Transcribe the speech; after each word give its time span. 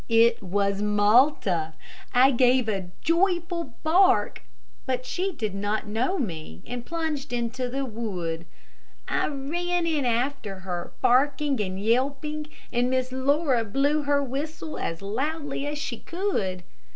It 0.09 0.41
was 0.41 0.81
Malta. 0.81 1.73
I 2.11 2.31
gave 2.31 2.67
a 2.67 2.89
joyful 3.03 3.75
bark, 3.83 4.41
but 4.87 5.05
she 5.05 5.31
did 5.31 5.53
not 5.53 5.85
know 5.85 6.17
me, 6.17 6.63
and 6.65 6.83
plunged 6.83 7.31
into 7.31 7.69
the 7.69 7.85
wood. 7.85 8.47
I 9.07 9.27
ran 9.27 9.85
in 9.85 10.03
after 10.05 10.61
her, 10.61 10.91
barking 11.03 11.61
and 11.61 11.79
yelping, 11.79 12.47
and 12.73 12.89
Miss 12.89 13.11
Laura 13.11 13.63
blew 13.63 14.01
her 14.01 14.23
whistle 14.23 14.79
as 14.79 15.03
loudly 15.03 15.67
as 15.67 15.77
she 15.77 15.99
could. 15.99 16.63